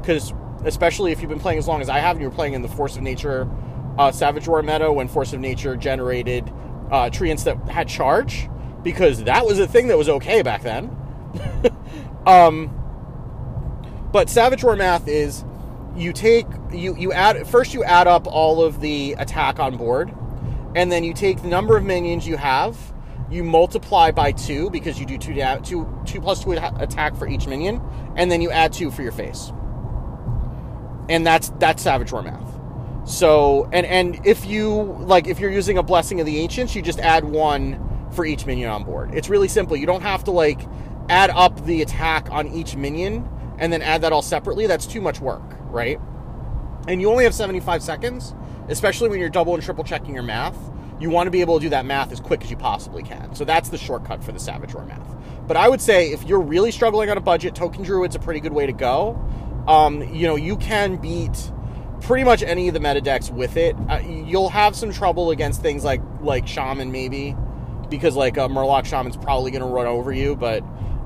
[0.00, 0.32] because
[0.64, 2.68] especially if you've been playing as long as I have and you're playing in the
[2.68, 3.48] Force of Nature
[3.98, 6.50] uh, Savage Roar meta when Force of Nature generated
[6.90, 8.48] uh, treants that had charge
[8.82, 10.96] because that was a thing that was okay back then.
[12.26, 12.70] um,
[14.12, 15.44] but Savage Roar math is
[15.96, 20.14] you take you you add first you add up all of the attack on board,
[20.74, 22.78] and then you take the number of minions you have,
[23.30, 27.26] you multiply by two because you do two plus two two plus two attack for
[27.26, 27.82] each minion,
[28.16, 29.52] and then you add two for your face.
[31.08, 32.55] And that's that's Savage Roar math.
[33.06, 36.82] So and and if you like if you're using a blessing of the ancients, you
[36.82, 37.80] just add one
[38.12, 39.14] for each minion on board.
[39.14, 39.76] It's really simple.
[39.76, 40.60] You don't have to like
[41.08, 44.66] add up the attack on each minion and then add that all separately.
[44.66, 46.00] That's too much work, right?
[46.88, 48.34] And you only have 75 seconds,
[48.68, 50.58] especially when you're double and triple checking your math.
[50.98, 53.34] You want to be able to do that math as quick as you possibly can.
[53.34, 55.14] So that's the shortcut for the Savage Roar math.
[55.46, 58.40] But I would say if you're really struggling on a budget, Token Druid's a pretty
[58.40, 59.22] good way to go.
[59.68, 61.52] Um, you know, you can beat
[62.06, 63.74] pretty much any of the meta decks with it.
[63.88, 67.36] Uh, you'll have some trouble against things like like Shaman maybe,
[67.90, 70.36] because like a uh, Murloc Shaman's probably going to run over you.
[70.36, 70.62] But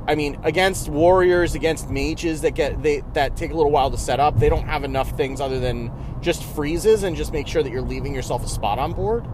[0.07, 3.97] I mean, against warriors, against mages that get they that take a little while to
[3.97, 7.63] set up, they don't have enough things other than just freezes and just make sure
[7.63, 9.27] that you're leaving yourself a spot on board.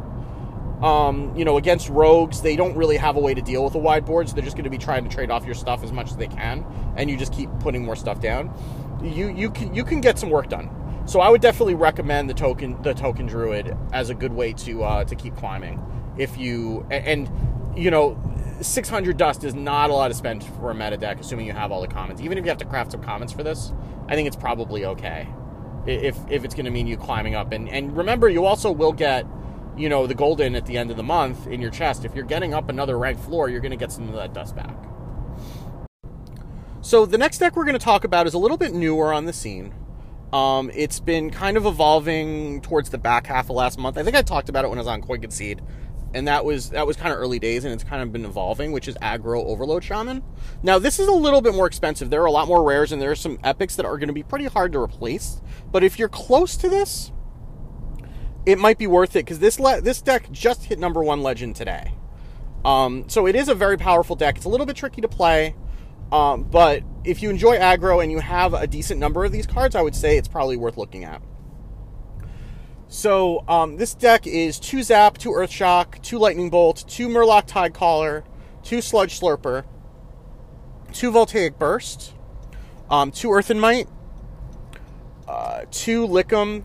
[0.85, 3.79] Um, you know, against rogues, they don't really have a way to deal with a
[3.79, 5.91] wide board, so they're just going to be trying to trade off your stuff as
[5.91, 6.65] much as they can,
[6.97, 8.55] and you just keep putting more stuff down.
[9.03, 10.71] You you can you can get some work done.
[11.07, 14.83] So I would definitely recommend the token the token druid as a good way to
[14.83, 15.81] uh, to keep climbing.
[16.19, 17.31] If you and
[17.77, 18.21] you know
[18.61, 21.71] 600 dust is not a lot to spend for a meta deck, assuming you have
[21.71, 22.21] all the commons.
[22.21, 23.73] Even if you have to craft some commons for this,
[24.09, 25.29] I think it's probably okay.
[25.87, 28.93] If if it's going to mean you climbing up, and and remember, you also will
[28.93, 29.27] get,
[29.77, 32.05] you know, the golden at the end of the month in your chest.
[32.05, 34.57] If you're getting up another rank floor, you're going to get some of that dust
[34.57, 34.77] back.
[36.81, 39.27] So the next deck we're going to talk about is a little bit newer on
[39.27, 39.73] the scene.
[40.33, 43.97] Um, it's been kind of evolving towards the back half of last month.
[43.97, 45.63] I think I talked about it when I was on Coin Seed,
[46.15, 48.73] and that was that was kind of early days, and it's kind of been evolving,
[48.73, 50.23] which is aggro overload shaman.
[50.63, 52.11] Now this is a little bit more expensive.
[52.11, 54.15] There are a lot more rares, and there are some epics that are going to
[54.15, 55.41] be pretty hard to replace.
[55.71, 57.13] But if you're close to this,
[58.45, 61.55] it might be worth it because this le- this deck just hit number one legend
[61.55, 61.93] today.
[62.65, 64.37] Um, so it is a very powerful deck.
[64.37, 65.55] It's a little bit tricky to play.
[66.13, 69.75] Um, but if you enjoy aggro and you have a decent number of these cards,
[69.75, 71.23] I would say it's probably worth looking at.
[72.89, 77.49] So um, this deck is two Zap, two Earth Shock, two Lightning Bolt, two Murloc
[77.49, 78.23] Tidecaller,
[78.63, 79.65] two Sludge Slurper,
[80.93, 82.15] two Voltaic Burst,
[82.89, 83.89] um, two Earthen Might,
[85.27, 86.63] uh, two Likkim,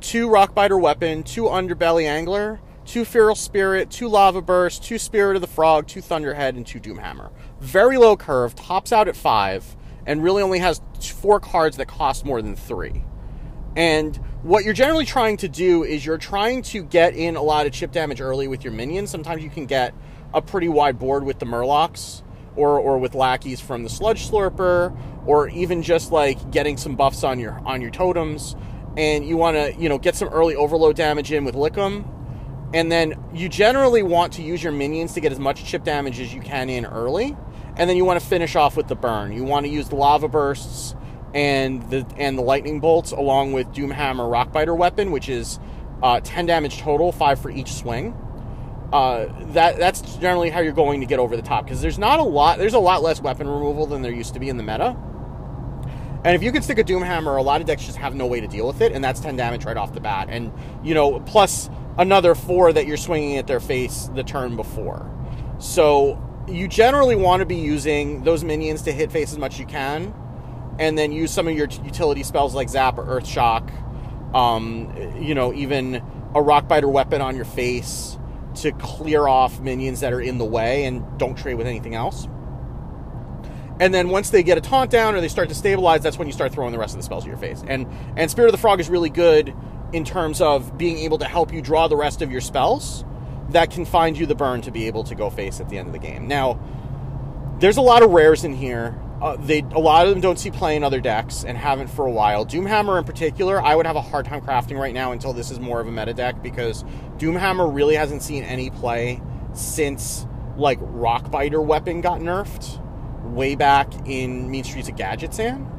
[0.00, 5.42] two Rockbiter Weapon, two Underbelly Angler, two Feral Spirit, two Lava Burst, two Spirit of
[5.42, 7.30] the Frog, two Thunderhead, and two Doomhammer
[7.62, 12.24] very low curve, tops out at five, and really only has four cards that cost
[12.24, 13.04] more than three.
[13.76, 17.66] And what you're generally trying to do is you're trying to get in a lot
[17.66, 19.10] of chip damage early with your minions.
[19.10, 19.94] Sometimes you can get
[20.34, 22.22] a pretty wide board with the Murlocs
[22.56, 24.94] or, or with lackeys from the Sludge Slurper,
[25.24, 28.56] or even just like getting some buffs on your on your totems.
[28.96, 32.04] And you want to you know get some early overload damage in with Likkim
[32.74, 36.18] and then you generally want to use your minions to get as much chip damage
[36.20, 37.36] as you can in early
[37.76, 39.32] and then you want to finish off with the burn.
[39.32, 40.94] You want to use the lava bursts
[41.34, 45.58] and the and the lightning bolts along with Doomhammer Rockbiter weapon, which is
[46.02, 48.14] uh, 10 damage total, five for each swing.
[48.92, 52.18] Uh, that that's generally how you're going to get over the top because there's not
[52.18, 52.58] a lot.
[52.58, 54.96] There's a lot less weapon removal than there used to be in the meta.
[56.24, 58.40] And if you can stick a Doomhammer, a lot of decks just have no way
[58.40, 60.28] to deal with it, and that's 10 damage right off the bat.
[60.30, 60.52] And
[60.84, 65.10] you know, plus another four that you're swinging at their face the turn before.
[65.58, 69.60] So you generally want to be using those minions to hit face as much as
[69.60, 70.14] you can,
[70.78, 73.70] and then use some of your utility spells like Zap or Earth Shock.
[74.34, 78.18] Um, you know, even a Rockbiter weapon on your face
[78.56, 82.26] to clear off minions that are in the way and don't trade with anything else.
[83.80, 86.28] And then once they get a taunt down or they start to stabilize, that's when
[86.28, 87.62] you start throwing the rest of the spells at your face.
[87.66, 89.54] And and Spirit of the Frog is really good
[89.92, 93.04] in terms of being able to help you draw the rest of your spells
[93.52, 95.86] that can find you the burn to be able to go face at the end
[95.86, 96.28] of the game.
[96.28, 96.60] Now,
[97.58, 98.98] there's a lot of rares in here.
[99.20, 102.06] Uh, they a lot of them don't see play in other decks and haven't for
[102.06, 102.44] a while.
[102.44, 105.60] Doomhammer in particular, I would have a hard time crafting right now until this is
[105.60, 106.82] more of a meta deck because
[107.18, 112.80] Doomhammer really hasn't seen any play since like Rockbiter weapon got nerfed
[113.22, 115.72] way back in Mean Streets of Gadgetzan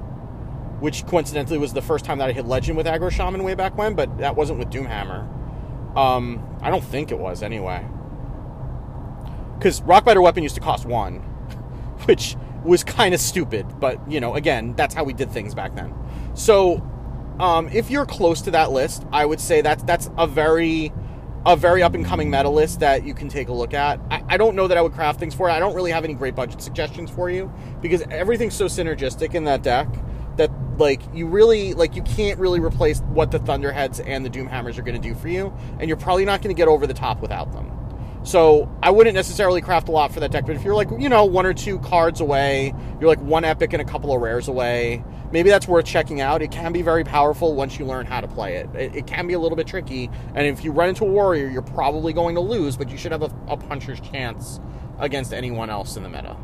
[0.83, 3.77] which coincidentally was the first time that I hit Legend with Aggro Shaman way back
[3.77, 5.25] when, but that wasn't with Doomhammer.
[5.95, 7.85] Um, I don't think it was anyway.
[9.57, 11.15] Because Rockbiter Weapon used to cost one,
[12.05, 15.75] which was kind of stupid, but you know, again, that's how we did things back
[15.75, 15.93] then.
[16.33, 16.81] So,
[17.39, 20.91] um, if you're close to that list, I would say that's that's a very
[21.45, 23.99] a very up and coming meta list that you can take a look at.
[24.09, 25.51] I, I, don't know that I would craft things for it.
[25.51, 27.51] I don't really have any great budget suggestions for you
[27.81, 29.87] because everything's so synergistic in that deck
[30.77, 34.81] like you really like you can't really replace what the Thunderheads and the Doomhammers are
[34.81, 37.21] going to do for you, and you're probably not going to get over the top
[37.21, 37.71] without them.
[38.23, 41.09] So I wouldn't necessarily craft a lot for that deck, but if you're like, you
[41.09, 44.47] know, one or two cards away, you're like one epic and a couple of rares
[44.47, 46.41] away, maybe that's worth checking out.
[46.41, 48.69] It can be very powerful once you learn how to play it.
[48.73, 51.49] It, it can be a little bit tricky, and if you run into a warrior,
[51.49, 54.61] you're probably going to lose, but you should have a, a puncher's chance
[54.99, 56.37] against anyone else in the meta.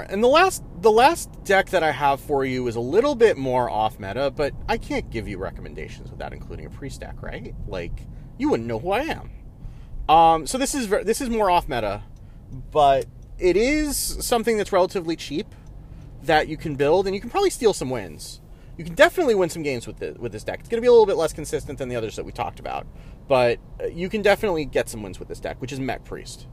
[0.00, 3.36] And the last the last deck that I have for you is a little bit
[3.36, 7.54] more off meta, but I can't give you recommendations without including a priest deck, right?
[7.66, 7.92] Like
[8.38, 9.30] you wouldn't know who I am.
[10.08, 12.02] Um, so this is this is more off meta,
[12.70, 13.06] but
[13.38, 15.54] it is something that's relatively cheap
[16.22, 18.40] that you can build, and you can probably steal some wins.
[18.76, 20.60] You can definitely win some games with the, with this deck.
[20.60, 22.58] It's going to be a little bit less consistent than the others that we talked
[22.58, 22.86] about,
[23.28, 26.46] but uh, you can definitely get some wins with this deck, which is Mech Priest.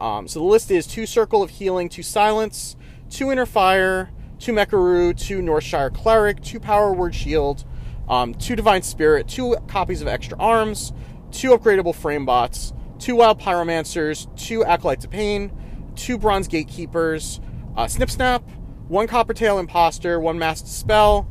[0.00, 2.76] Um, so the list is two Circle of Healing, two Silence,
[3.10, 7.64] two Inner Fire, two Mecharoo, two Northshire Cleric, two Power Word Shield,
[8.08, 10.92] um, two Divine Spirit, two copies of Extra Arms,
[11.30, 15.52] two Upgradeable Framebots, two Wild Pyromancers, two Acolytes of Pain,
[15.94, 17.40] two Bronze Gatekeepers,
[17.76, 18.42] uh, Snip Snap,
[18.88, 21.28] one Coppertail Imposter, one Mass Dispel,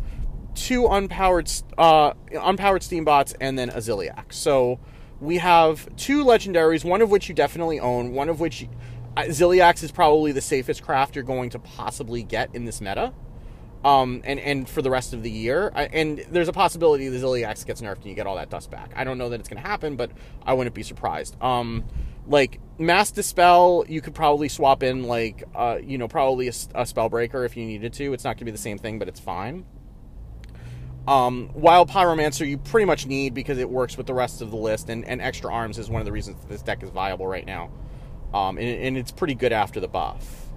[0.54, 4.34] two unpowered uh, unpowered Steambots, and then a Ziliax.
[4.34, 4.80] So
[5.20, 8.68] we have two legendaries, one of which you definitely own, one of which
[9.18, 13.14] uh, Ziliax is probably the safest craft you're going to possibly get in this meta
[13.86, 15.72] um, and and for the rest of the year.
[15.76, 18.92] And there's a possibility the Ziliax gets nerfed and you get all that dust back.
[18.96, 20.12] I don't know that it's going to happen, but
[20.44, 21.42] I wouldn't be surprised.
[21.42, 21.86] Um,
[22.28, 26.84] like mass dispel, you could probably swap in like uh, you know probably a, a
[26.84, 28.14] spellbreaker if you needed to.
[28.14, 29.66] It's not going to be the same thing, but it's fine.
[31.08, 34.58] Um, Wild Pyromancer you pretty much need because it works with the rest of the
[34.58, 37.46] list, and, and extra arms is one of the reasons this deck is viable right
[37.46, 37.70] now.
[38.34, 40.48] Um, and, and it's pretty good after the buff.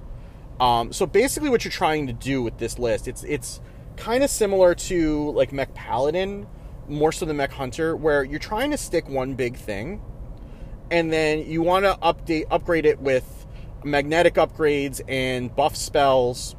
[0.59, 3.61] Um, so basically, what you're trying to do with this list, it's it's
[3.97, 6.47] kind of similar to like Mech Paladin,
[6.89, 10.01] more so than Mech Hunter, where you're trying to stick one big thing,
[10.91, 13.47] and then you want to update upgrade it with
[13.85, 16.57] magnetic upgrades and buff spells,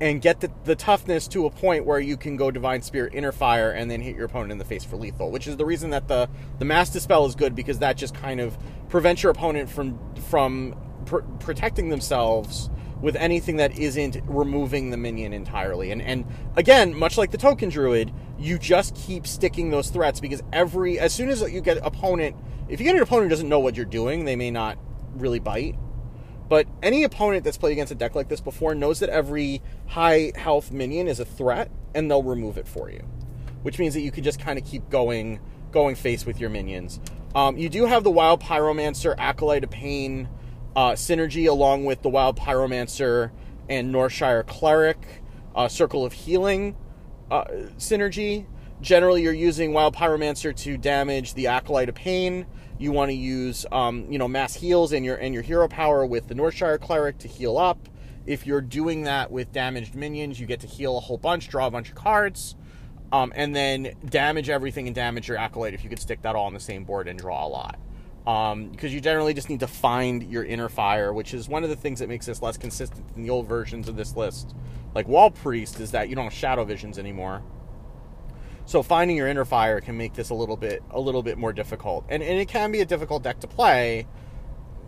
[0.00, 3.32] and get the, the toughness to a point where you can go Divine Spirit, Inner
[3.32, 5.30] Fire, and then hit your opponent in the face for lethal.
[5.30, 8.40] Which is the reason that the the Mass Dispel is good because that just kind
[8.40, 8.56] of
[8.88, 15.32] prevents your opponent from from pr- protecting themselves with anything that isn't removing the minion
[15.32, 15.90] entirely.
[15.90, 16.24] And and
[16.56, 21.12] again, much like the token druid, you just keep sticking those threats because every as
[21.12, 22.36] soon as you get opponent,
[22.68, 24.78] if you get an opponent who doesn't know what you're doing, they may not
[25.14, 25.76] really bite.
[26.50, 30.32] But any opponent that's played against a deck like this before knows that every high
[30.34, 33.00] health minion is a threat, and they'll remove it for you.
[33.62, 35.38] Which means that you can just kind of keep going,
[35.70, 36.98] going face with your minions.
[37.36, 40.28] Um, you do have the Wild Pyromancer, Acolyte of Pain,
[40.74, 43.30] uh, synergy along with the Wild Pyromancer
[43.68, 45.22] and Northshire Cleric,
[45.54, 46.76] uh, Circle of Healing
[47.30, 47.44] uh,
[47.78, 48.46] synergy.
[48.80, 52.46] Generally, you're using Wild Pyromancer to damage the Acolyte of Pain.
[52.80, 56.04] You want to use, um, you know, mass heals and your and your hero power
[56.04, 57.88] with the Northshire Cleric to heal up.
[58.26, 61.66] If you're doing that with damaged minions, you get to heal a whole bunch, draw
[61.66, 62.56] a bunch of cards,
[63.12, 66.46] um, and then damage everything and damage your Acolyte if you could stick that all
[66.46, 67.78] on the same board and draw a lot
[68.24, 71.70] because um, you generally just need to find your inner fire, which is one of
[71.70, 74.54] the things that makes this less consistent than the old versions of this list.
[74.94, 77.42] Like Wall Priest is that you don't have shadow visions anymore.
[78.66, 81.52] So finding your inner fire can make this a little bit a little bit more
[81.52, 82.04] difficult.
[82.08, 84.06] And and it can be a difficult deck to play,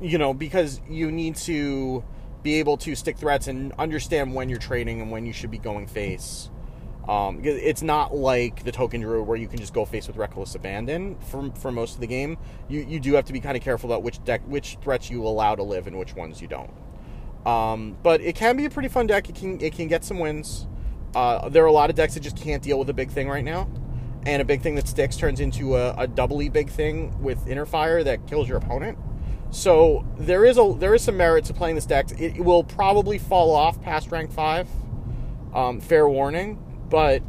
[0.00, 2.04] you know, because you need to
[2.42, 5.58] be able to stick threats and understand when you're trading and when you should be
[5.58, 6.50] going face.
[7.08, 10.54] Um, it's not like the token druid where you can just go face with reckless
[10.54, 12.38] abandon for for most of the game.
[12.68, 15.26] You you do have to be kind of careful about which deck which threats you
[15.26, 16.70] allow to live and which ones you don't.
[17.44, 19.28] Um, but it can be a pretty fun deck.
[19.28, 20.68] It can it can get some wins.
[21.14, 23.28] Uh, there are a lot of decks that just can't deal with a big thing
[23.28, 23.68] right now,
[24.26, 27.66] and a big thing that sticks turns into a, a doubly big thing with inner
[27.66, 28.98] fire that kills your opponent.
[29.50, 32.08] So there is a there is some merit to playing this deck.
[32.18, 34.68] It, will probably fall off past rank five.
[35.54, 36.58] Um, fair warning
[36.92, 37.22] but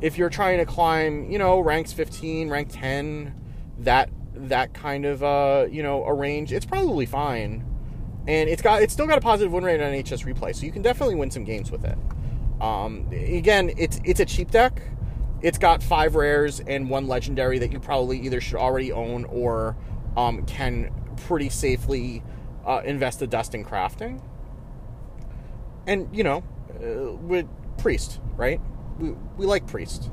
[0.00, 3.34] if you're trying to climb, you know, ranks 15, rank 10,
[3.80, 7.62] that that kind of uh, you know, a range, it's probably fine.
[8.26, 10.80] And it's got it's still got a positive win rate on HSReplay, so you can
[10.80, 11.98] definitely win some games with it.
[12.60, 14.82] Um, again, it's it's a cheap deck.
[15.42, 19.76] It's got five rares and one legendary that you probably either should already own or
[20.16, 22.22] um, can pretty safely
[22.66, 24.22] uh, invest the dust in crafting.
[25.86, 26.44] And you know,
[26.82, 27.46] uh, with
[27.78, 28.60] priest, right?
[28.98, 30.10] We, we like priest.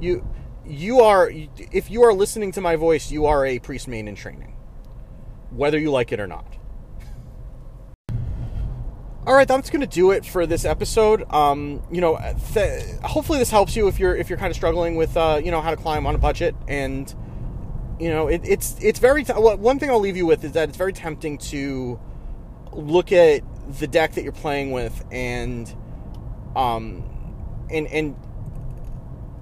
[0.00, 0.26] You
[0.64, 1.30] you are
[1.72, 4.56] if you are listening to my voice, you are a priest main in training,
[5.50, 6.59] whether you like it or not.
[9.26, 11.30] All right, that's to do it for this episode.
[11.30, 12.18] Um, you know,
[12.54, 15.50] th- hopefully this helps you if you're if you're kind of struggling with uh, you
[15.50, 17.14] know how to climb on a budget and
[18.00, 20.70] you know it, it's it's very t- one thing I'll leave you with is that
[20.70, 22.00] it's very tempting to
[22.72, 23.42] look at
[23.78, 25.72] the deck that you're playing with and
[26.56, 27.04] um
[27.70, 28.16] and and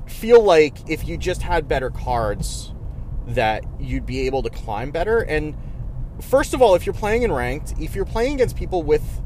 [0.07, 2.73] feel like if you just had better cards
[3.29, 5.55] that you'd be able to climb better and
[6.21, 9.21] first of all if you're playing in ranked if you're playing against people with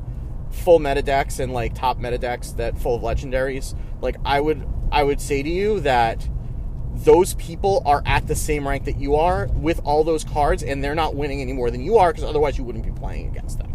[0.52, 4.66] full meta decks and like top meta decks that full of legendaries like i would
[4.90, 6.28] i would say to you that
[6.94, 10.84] those people are at the same rank that you are with all those cards and
[10.84, 13.58] they're not winning any more than you are because otherwise you wouldn't be playing against
[13.58, 13.72] them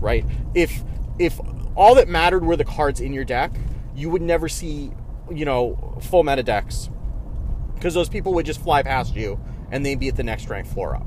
[0.00, 0.24] right
[0.54, 0.82] if
[1.18, 1.38] if
[1.76, 3.52] all that mattered were the cards in your deck
[3.94, 4.90] you would never see
[5.30, 6.90] you know, full meta decks.
[7.74, 9.40] Because those people would just fly past you
[9.70, 11.06] and they'd be at the next rank floor up.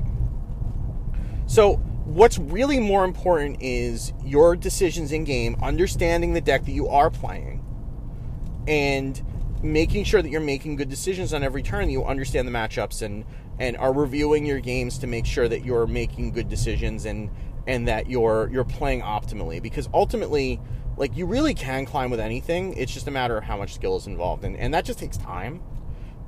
[1.46, 6.88] So, what's really more important is your decisions in game, understanding the deck that you
[6.88, 7.64] are playing,
[8.68, 9.22] and
[9.62, 13.02] making sure that you're making good decisions on every turn, that you understand the matchups
[13.02, 13.24] and
[13.58, 17.30] and are reviewing your games to make sure that you're making good decisions and
[17.66, 20.60] and that you're you're playing optimally because ultimately
[20.96, 22.74] like you really can climb with anything.
[22.74, 25.16] It's just a matter of how much skill is involved, and and that just takes
[25.16, 25.62] time.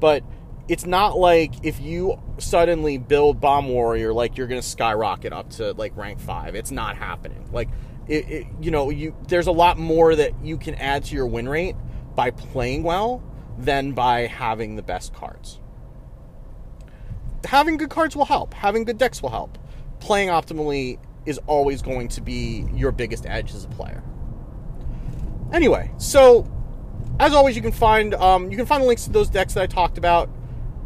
[0.01, 0.25] But
[0.69, 5.73] it's not like if you suddenly build Bomb Warrior, like you're gonna skyrocket up to
[5.73, 6.55] like rank five.
[6.55, 7.49] It's not happening.
[7.53, 7.69] Like
[8.09, 11.27] it, it, you know, you there's a lot more that you can add to your
[11.27, 11.77] win rate
[12.15, 13.23] by playing well
[13.59, 15.61] than by having the best cards.
[17.45, 18.55] Having good cards will help.
[18.55, 19.59] Having good decks will help.
[20.01, 24.03] Playing optimally is always going to be your biggest edge as a player.
[25.53, 26.47] Anyway, so
[27.21, 29.63] as always, you can find um, you can find the links to those decks that
[29.63, 30.29] I talked about,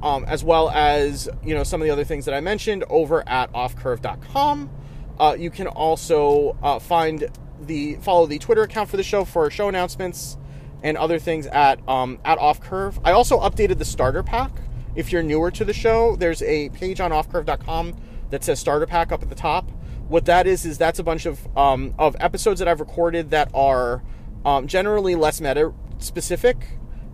[0.03, 3.28] um, as well as you know some of the other things that I mentioned over
[3.28, 4.70] at offcurve.com.
[5.18, 7.28] Uh, you can also uh, find
[7.61, 10.38] the follow the Twitter account for the show for show announcements
[10.82, 12.98] and other things at um, at offcurve.
[13.05, 14.51] I also updated the starter pack.
[14.94, 17.96] If you're newer to the show, there's a page on offcurve.com
[18.30, 19.70] that says starter pack up at the top.
[20.09, 23.51] What that is is that's a bunch of um, of episodes that I've recorded that
[23.55, 24.03] are
[24.44, 26.57] um, generally less meta specific.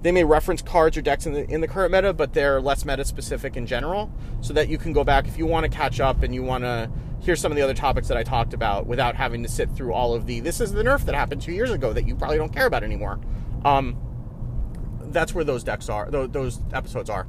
[0.02, 2.84] They may reference cards or decks in the in the current meta, but they're less
[2.84, 6.00] meta specific in general, so that you can go back if you want to catch
[6.00, 6.90] up and you want to
[7.20, 9.92] hear some of the other topics that I talked about without having to sit through
[9.92, 12.36] all of the this is the nerf that happened two years ago that you probably
[12.36, 13.18] don't care about anymore.
[13.64, 13.98] Um,
[15.00, 17.26] that's where those decks are, those episodes are.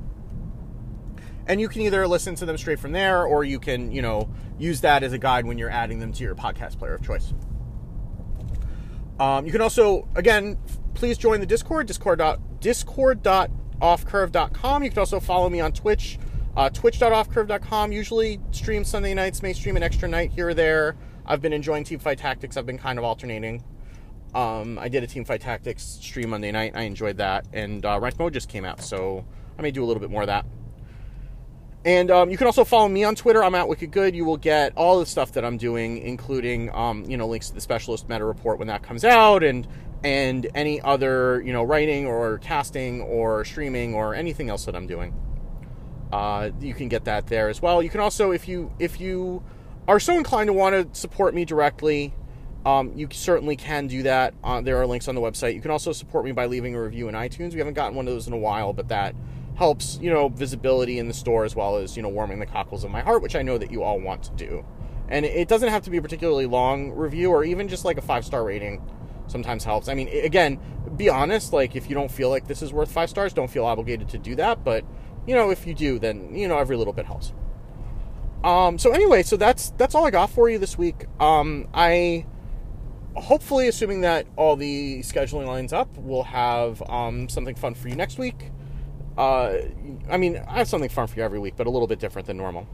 [1.47, 4.29] And you can either listen to them straight from there, or you can, you know,
[4.59, 7.33] use that as a guide when you're adding them to your podcast player of choice.
[9.19, 10.57] Um, you can also, again,
[10.97, 12.21] please join the Discord, discord.
[12.59, 14.83] discord.offcurve.com.
[14.83, 16.17] You can also follow me on Twitch,
[16.57, 17.91] uh, twitch.offcurve.com.
[17.91, 20.97] Usually stream Sunday nights, may stream an extra night here or there.
[21.25, 22.57] I've been enjoying Teamfight Tactics.
[22.57, 23.63] I've been kind of alternating.
[24.33, 26.71] Um, I did a Teamfight Tactics stream Monday night.
[26.73, 27.45] I enjoyed that.
[27.53, 29.23] And uh, Ranked Mode just came out, so
[29.59, 30.47] I may do a little bit more of that.
[31.85, 33.43] And um, you can also follow me on Twitter.
[33.43, 34.15] I'm at Wicked Good.
[34.15, 37.55] You will get all the stuff that I'm doing, including um, you know links to
[37.55, 39.67] the Specialist Meta Report when that comes out, and
[40.03, 44.87] and any other you know writing or casting or streaming or anything else that I'm
[44.87, 45.13] doing.
[46.11, 47.83] Uh, you can get that there as well.
[47.83, 49.43] You can also, if you if you
[49.87, 52.13] are so inclined to want to support me directly,
[52.65, 54.33] um, you certainly can do that.
[54.43, 55.53] Uh, there are links on the website.
[55.53, 57.53] You can also support me by leaving a review in iTunes.
[57.53, 59.15] We haven't gotten one of those in a while, but that
[59.55, 62.83] helps, you know, visibility in the store as well as, you know, warming the cockles
[62.83, 64.65] of my heart, which I know that you all want to do.
[65.09, 68.01] And it doesn't have to be a particularly long review or even just like a
[68.01, 68.81] five star rating
[69.27, 69.87] sometimes helps.
[69.87, 70.59] I mean, again,
[70.95, 73.65] be honest, like if you don't feel like this is worth five stars, don't feel
[73.65, 74.63] obligated to do that.
[74.63, 74.85] But,
[75.25, 77.33] you know, if you do, then, you know, every little bit helps.
[78.43, 81.05] Um, so anyway, so that's that's all I got for you this week.
[81.19, 82.25] Um, I
[83.15, 87.95] hopefully, assuming that all the scheduling lines up, we'll have um, something fun for you
[87.95, 88.51] next week.
[89.17, 89.57] Uh,
[90.09, 92.27] I mean, I have something fun for you every week, but a little bit different
[92.27, 92.67] than normal.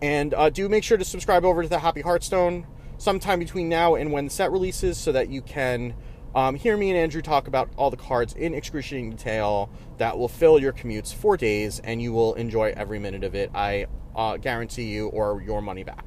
[0.00, 2.66] And uh, do make sure to subscribe over to the Happy Hearthstone
[3.00, 5.94] sometime between now and when the set releases so that you can
[6.34, 10.28] um, hear me and Andrew talk about all the cards in excruciating detail that will
[10.28, 13.50] fill your commutes for days and you will enjoy every minute of it.
[13.54, 16.04] I uh, guarantee you, or your money back.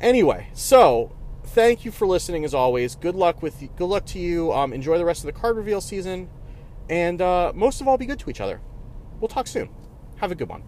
[0.00, 1.10] Anyway, so
[1.44, 2.94] thank you for listening as always.
[2.94, 4.52] Good luck with good luck to you.
[4.52, 6.28] Um, enjoy the rest of the card reveal season,
[6.88, 8.60] and uh, most of all, be good to each other.
[9.18, 9.70] We'll talk soon.
[10.16, 10.62] Have a good one.